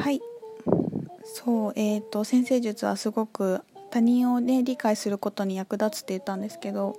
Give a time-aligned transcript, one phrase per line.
[0.00, 0.20] はい
[1.24, 3.60] そうえーと先生術はすごく
[3.90, 6.96] 他人をね理解することに役立つって言ったんですけど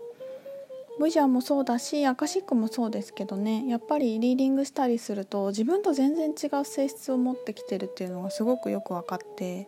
[1.00, 9.68] ブジャーもそうだしアカシックもそうですけどねやっぱりリーディングしたりすると自分と全然違う性質を持ってきてるっていうのがすごくよく分かって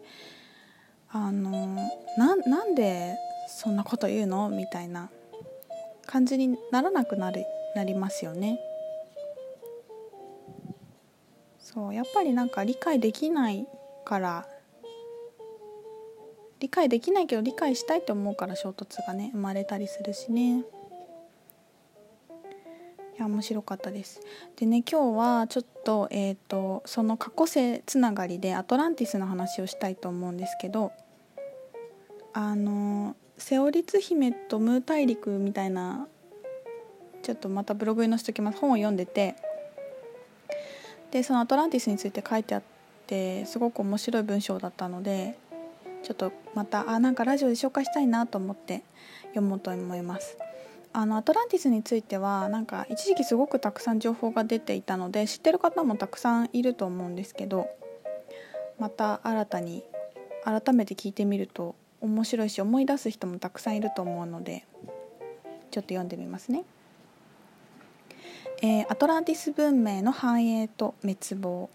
[1.10, 1.78] あの
[2.18, 3.16] なんで
[3.48, 4.50] そんなこと言うの？
[4.50, 5.10] みたいな
[6.06, 7.46] 感じにならなくなる
[7.76, 8.60] なりますよね。
[11.74, 13.66] そうやっぱりなんか理解できない
[14.06, 14.48] から
[16.60, 20.60] 理解できないけど理解したいと思うから衝突がね生まれたりするしね。
[20.60, 20.64] い
[23.20, 24.22] や面白かったです。
[24.56, 30.94] でね今日はちょっと,、えーと、その過去世つながりでアトランティスの話をしたいと思うんですけど
[32.34, 36.08] あのセオリツ姫とムー大陸みたいな
[37.24, 39.36] ちょっとまたブログに載せておきます本を読んでて
[41.14, 42.64] でそのアトランティスについて書いてあっ
[43.06, 45.38] てすごく面白い文章だったので
[46.02, 48.82] ちょっとまたあなんかラジオで紹介したいなと思って
[49.26, 50.38] 読もうと思います。
[50.92, 57.68] あのアトランティスについてはなんか一時期すごくたくさん情報が出ていたので知ってる方もたくさんいると思うんですけど
[58.80, 59.84] また新たに
[60.44, 64.66] 改めて聞いてみると面白いし思い出す人もたくさんいると思うので
[65.72, 66.64] ちょっと読んでみますね。
[68.66, 71.70] えー、アトランティス文明の繁栄と滅亡。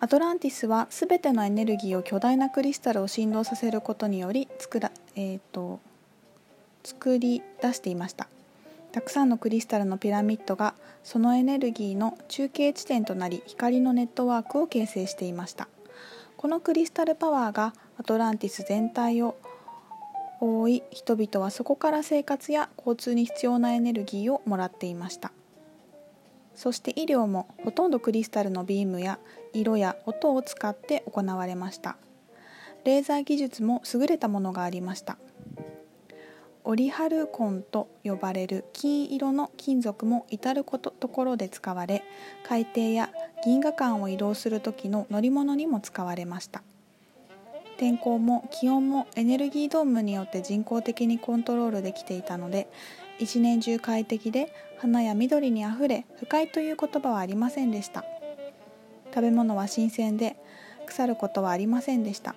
[0.00, 5.78] アトランティスはすべてのエネルギーを巨大なクリスタルを振動させることにより作ら、えーと
[6.82, 8.26] 作り出していました。
[8.90, 10.74] たくさんのクリスタルのピラミッドが
[11.04, 15.68] そのエネルギーの中継地点となり光のネットワークを形成していました。
[16.36, 19.36] このクリスタルパワーがアトランティス全体を
[20.40, 20.82] 覆い。
[20.90, 25.32] 人々はそこから生活や交通に必要なエネルギーをもらっていました。
[26.54, 29.18] そして医療もほとんどクリスタルのビームや
[29.52, 31.96] 色や音を使って行われました。
[32.84, 35.18] レーザー技術も優れたものがありました。
[36.64, 42.04] オリハルコンと呼ばれる金色の金属も至ることところで使われ
[42.44, 43.10] 海底や
[43.42, 46.62] 銀河間を移動する時の乗り物にも使われました。
[47.78, 52.68] 天候も気温もエネルギードームによって人工的にコントロールできていたので
[53.18, 58.04] 一年中快適で花や緑にあふれ不快という言葉はありませんでした。
[59.14, 60.36] 食べ物は新鮮で
[60.86, 62.34] 腐ることはありませんでした。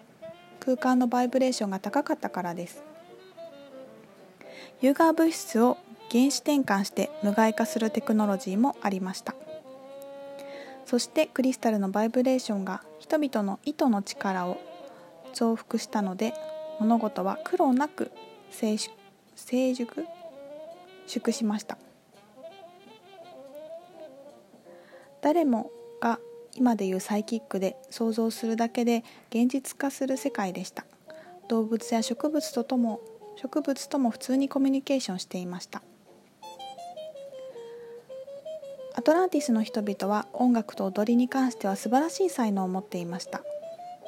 [0.59, 2.83] 空間のバイブレーションが高かったからです。
[4.81, 5.77] 有害物質を
[6.11, 9.35] 原子転換して無害化するテクノロジーもありました。
[10.85, 14.57] そしてクリスタルのバイブレーションが人々の糸の力を
[15.33, 16.33] 増幅したので
[16.79, 18.11] 物事は苦労なく
[18.49, 18.77] 成
[19.73, 20.05] 熟
[21.07, 21.77] 縮しました。
[25.21, 26.19] 誰もが
[26.55, 30.85] 今でいうサイキックで想像するだけで現実化する世界でした。
[31.47, 33.01] 動物や植物ととも
[33.35, 35.81] 植物とも普通にコミュニケーションしていました。
[38.93, 43.41] アトランティスの人々は音楽と踊りに関しては素晴らしい才能を持っていました。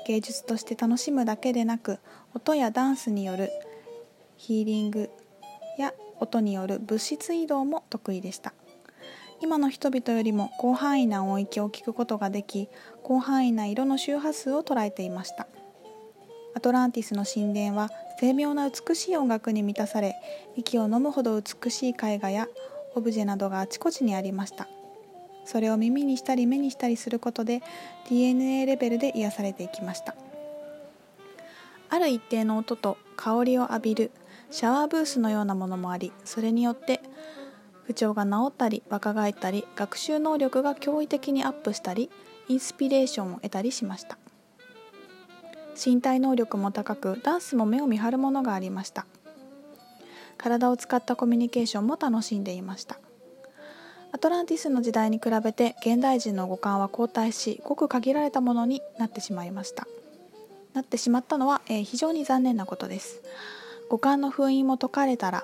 [0.05, 1.99] 芸術として楽しむだけでなく
[2.33, 3.49] 音やダンスによる
[4.37, 5.09] ヒーリング
[5.77, 8.53] や音による物質移動も得意でした。
[9.41, 12.69] 今の人々よりも広範囲な音域を聞くことができ
[13.03, 15.47] 広範囲な色の周波数を捉えていました。
[16.55, 17.89] アトランティスの神殿は
[18.19, 20.15] 精妙な美しい音楽に満たされ
[20.55, 22.47] 息を飲むほど美しい絵画や
[22.95, 24.67] オブジェなどがあちこちにありました。
[25.45, 27.61] それを耳にしたり目にしたりすることで
[28.09, 30.15] DNA レベルで癒されていきました。
[31.89, 34.11] ある一定の音と香りを浴びる
[34.49, 37.01] シャワーブースのようなものもありそれによって
[37.83, 42.09] 不調が治ったり若返ったり学習能力が驚異的にアップしたり
[42.47, 44.17] インスピレーションを得たりしました。
[45.75, 49.05] 身体能力も高くダンスも目を見張るものがありました。
[50.37, 52.99] 体を使ったコミュニケーションも楽しんでいました。
[54.13, 59.87] アトランティスの時代に比べて現代人の五感は後退しごく限られたものになってしまいました。
[60.73, 63.23] なってしまったのは、えー、非常に残念なことです。
[63.89, 65.43] 五感の封印も解かれたら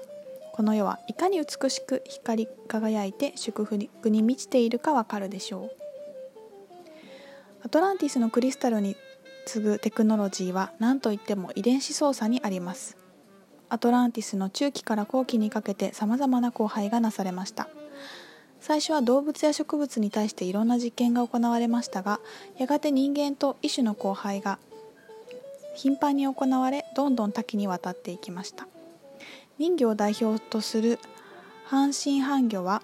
[0.53, 3.89] この世はいかに美しく光り輝いて祝福に
[4.21, 5.71] 満ちているかわかるでしょう。
[7.63, 8.95] アトランティスのクリスタルに
[9.47, 12.97] 次ぐテクノロジーは何といっても遺伝子操作にあります。
[13.69, 17.67] アトランティスの中期から後期にかけてさまざまな交配がなされました。
[18.61, 22.19] 最初は動物や植物に対していろんな実験が行われましたが
[22.57, 24.59] やがて人間と異種の交配が
[25.75, 28.67] 頻繁に行われどんどん多岐にわたっていきました。
[29.59, 30.99] 人魚を代表とする
[31.65, 32.81] 半身半魚は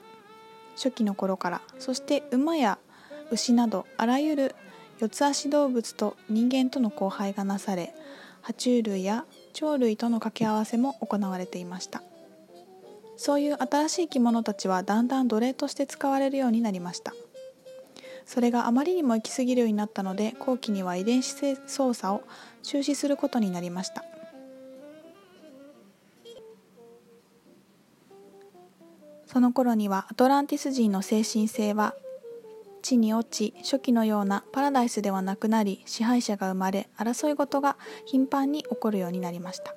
[0.75, 2.78] 初期の頃からそして馬や
[3.31, 4.56] 牛などあらゆる
[5.00, 7.94] 四つ足動物と人間との交配がなされ
[8.44, 12.04] 爬虫類や鳥類との掛け合わせも行われていました。
[13.17, 17.13] そういう新しい生き物たちはだんだん奴隷として使われるようになりました。
[18.25, 21.35] それがあまりにも行き過ぎるようになったので後期には遺伝子
[21.67, 22.23] 操作を
[22.63, 24.03] 中止することになりました。
[29.27, 31.94] その頃にはアトランティス人の精神性は
[32.81, 39.75] 地に落ち初期のようなパラダイスではなくなり支配者が生まれ争い事が頻繁に起こるようになりました。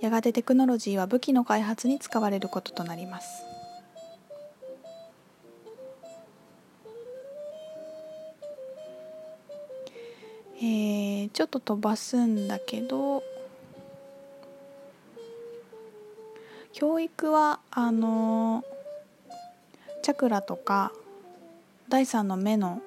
[0.00, 3.44] やがてテクノロジーは武器の開発に使われることとなります。
[10.58, 13.22] えー、ちょっと飛ばすんだけど
[16.72, 18.64] 教育はあの
[20.02, 20.92] チャクラとか
[21.88, 22.80] 第三の目の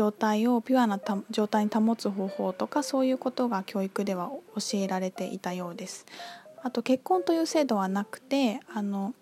[0.00, 0.98] 状態をピュアな
[1.30, 6.06] 状態に保つ方法とかそういうことが教育では教えられていたようです。
[6.62, 9.12] あと結婚という制度はなくてあの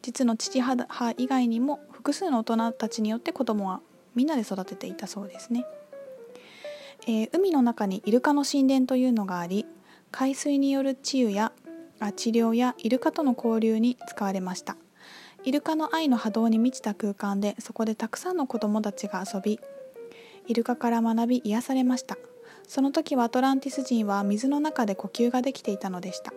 [0.00, 3.80] 実の父母以外にも複数の大人たちによって子供は
[4.14, 5.64] みんなで育てていたそうですね。
[7.08, 9.66] えー、海の中にイルカの神殿というのがあり
[10.12, 11.52] 海水による治癒や
[11.98, 14.76] あ治療やイルカとの交流に使われました
[15.42, 19.58] イルカの愛の波動に満ちた空間でそこでたくさんの子供たちが遊び
[20.48, 22.16] イルカから学び癒されました。
[22.66, 26.32] その時はアトランティス人は水の中で呼吸ができていたのでした。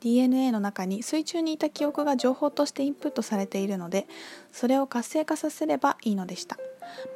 [0.00, 4.06] DNA の中に水中にいた記憶が情報としてインプットされているので
[4.52, 6.56] それを活性化させればいいのでした。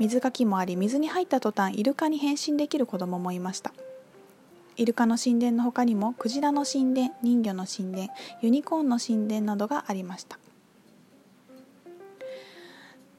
[0.00, 3.72] 水かきもあり水に入った途端イルカに変身できる子供もいました。
[4.76, 8.08] イルカの神殿の他にもクジラの神殿人魚の神殿
[8.40, 10.40] ユニコーンの神殿などがありました。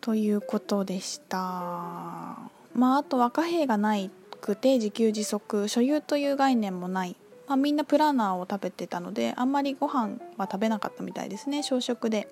[0.01, 1.38] ということでした。
[1.38, 4.09] まああとは貨幣がない
[4.42, 7.15] くて自給自足所有という概念もない、
[7.48, 11.63] まあ、みんなプラナーを食べてたのであんまりご飯は食べなかったみたいですね。
[11.63, 12.27] 朝食で。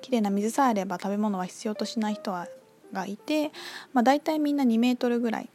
[0.00, 2.46] きれいな水さえあれば食べ物は必要としない人は
[2.92, 3.52] がいて、
[3.94, 5.48] まあ、大体みんな2メートルぐらい。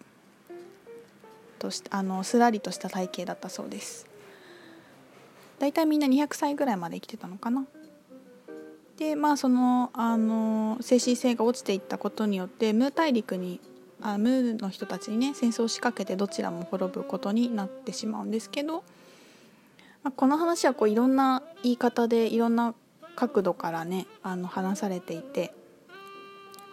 [1.59, 4.07] としあのすらりとした体型だったそうです。
[5.59, 7.65] 大体みんな200歳ぐらいまで生きてたのかな。
[8.99, 13.61] でまあそのあの精神性が落ちていったことによってムー大陸に
[14.01, 18.83] あムーの人たちにね戦争を仕掛けてどちらも滅ぶことになってしまうんですけど、
[20.03, 22.75] まあ、この話はこういろんな言い方でいろんな
[23.15, 25.53] 角度からねあの話されていて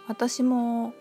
[0.09, 0.93] 私も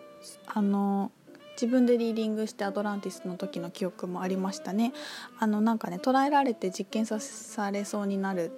[0.46, 1.10] あの
[1.54, 4.92] 自分でリーディングしてアトランティスの時の記憶もありましたね。
[5.38, 8.52] あのなんかね捉えられて実験されそうになる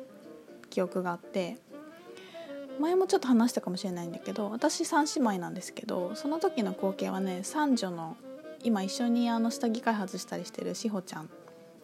[0.69, 1.59] 記憶があって
[2.79, 8.17] 前もちょっと話したかもしれないんだけど私3姉妹なんですけどその時の光景はね三女の
[8.63, 11.31] 今一緒にあの下着開発したりしてる志保ちゃん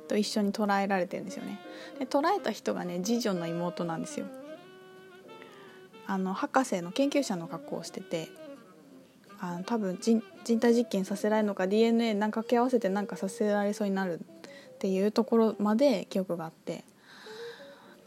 [0.08, 1.58] と一緒に捉えられてるんですよね。
[1.98, 4.26] で捉えた人がね次女の妹なんですよ。
[6.06, 8.28] あの博士の研究者の格好をしてて
[9.40, 16.84] あの多分人体実験させられるのか DNA なんか掛け合わせてなんかさせられそうになるっていうところまで記憶があって。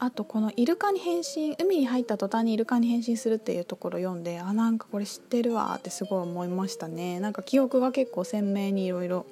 [0.00, 7.18] あとこのイルカに変身海に入った途端にイルカに変身するっていうところ読んであなんかこれ知ってるわってすごい思いましたね。
[7.20, 9.26] なんか記憶が結構鮮明にいろいろ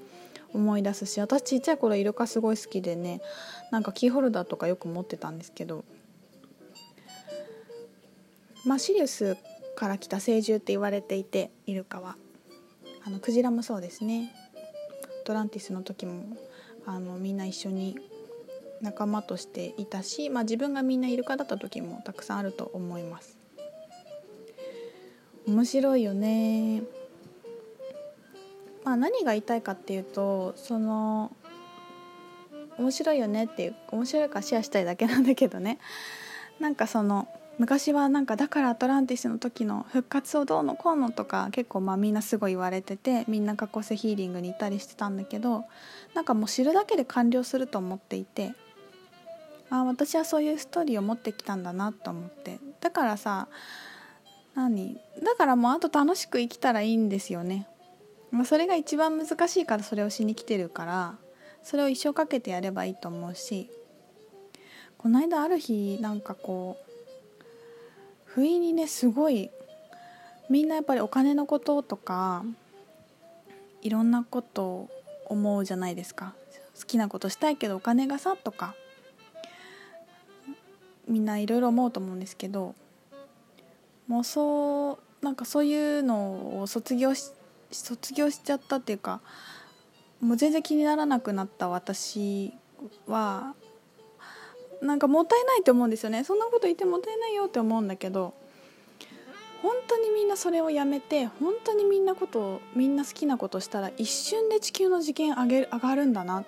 [0.52, 3.20] 思い出すし私ちっちゃい頃イルカすごい好きでね
[3.70, 5.84] なんかキーホルダーとかよく持ってたんですけど
[8.64, 9.36] まあシリウス
[9.76, 12.16] から来た聖獣って言われていてイルカは。
[13.04, 14.34] あのクジラもそうですね。
[15.24, 16.36] トランティスの時も
[16.86, 17.96] あのみんな一緒に
[18.82, 23.38] 仲間としていたし、まあ、自分がみんなイルカだった時もたくさんあると思います。
[25.46, 26.82] 面白いよね。
[28.84, 31.32] まあ何が言いたいかっていうとその
[32.78, 35.78] 面白いよねっていう面白いからシェアしたいだけなんだけどね。
[36.60, 37.28] なんかその
[37.58, 45.64] 昔はなんかだからアトランティスの時の復活をどうのこうのとか結構まあみんなすごい言われててみんな過去性ヒーリングに行ったりしてたんだけど
[46.14, 48.54] なんかもう知るだけで完了すると思っていて
[49.70, 52.58] あ私はそういうストーリーを持ってきたんだなと思って。
[52.80, 53.48] だからさ
[54.54, 55.00] 何？
[55.22, 57.66] だからもうあと楽しく生きたらいいんですよね、
[58.30, 61.14] ま、それが一番難しいからそれをしに来てるから
[61.62, 63.70] それを一生かけてやればいいと思うし。
[64.98, 67.42] この間ある日なんかこう
[68.24, 69.50] 不意にねすごい
[70.48, 72.44] みんなやっぱりお金のこととか
[73.82, 74.90] いろんなことを
[75.26, 76.34] 思うじゃないですか。
[76.78, 78.74] 好きなことしたいけどお金がさとか。
[81.06, 82.74] みんないろいろ思うと思うんですけど
[84.08, 87.30] もうそうなんかそういうのを卒業し
[87.72, 89.20] 卒業しちゃったっていうか
[90.20, 92.52] もう全然気にならなくなった私
[93.06, 93.54] は
[94.80, 96.22] なんかもったいないと思うんですよね。
[96.22, 98.34] そんなこと言ってもったいないよって思うんだけど
[99.62, 106.44] 本当にみんなそれをやめて本当にみんなことみんな好きなことしたら一瞬で地球の次元上げ上がるんだな。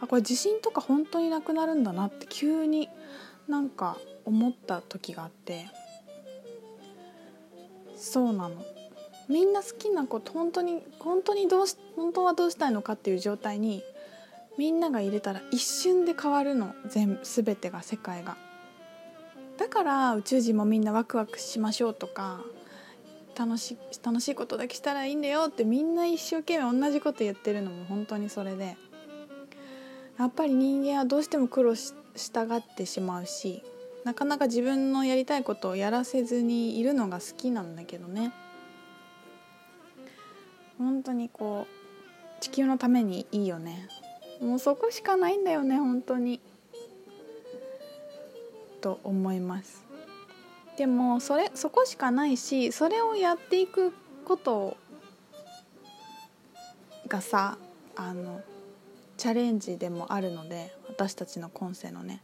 [0.00, 2.88] あこれ地震とか本当になくなるんだなって急に
[3.48, 5.66] なんか思った時があって
[7.96, 8.64] そうなの。
[9.28, 13.82] みんな好きなこと本当に本当にどうし本当はどうしたいのかっていう状態に
[14.56, 16.74] みんなが入れたら一瞬で変わるの。
[16.88, 18.36] 全全てが世界が。
[19.58, 22.40] だから宇宙人もみんなワクワクしましょうとか
[23.36, 28.76] 楽し楽しいことだけしたらいいんだよってみんな一生懸命同じこと言ってるのも本当にそれで。
[30.18, 33.62] やっぱり人間はどうしても苦労ししたがってしまうし
[34.04, 38.32] なかなか自分のやりたいことをやらせずにいるのが好きなんだけどね。
[40.78, 43.88] 本当にこう地球のためにいいよね。
[44.40, 46.40] もうそこしかないんだよね本当に。
[48.80, 49.84] と思います。
[50.76, 53.92] でもそれそこしかないしそれをやっていく
[54.24, 54.76] こと
[57.08, 57.58] がさ
[57.96, 58.40] あの
[59.18, 62.22] チャレンジでもあるので私たちの今世のね。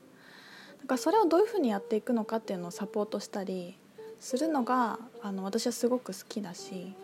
[0.81, 3.77] だからそれをどういうふうにやっていくのかっていうのをサポートしたり
[4.21, 6.95] するのがあの私はすごく好きだし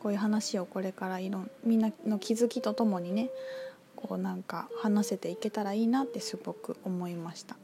[0.00, 3.30] こういう話をこれからいろんみんなの気づきとともにね
[3.96, 7.56] こうなんか話せていけたらいいなってすごく思いました。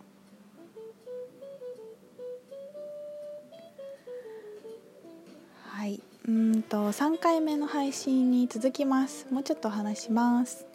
[5.68, 6.00] はい。
[6.26, 9.26] うんと3回目の配信に続きます。
[9.30, 10.73] もうちょっとお話します。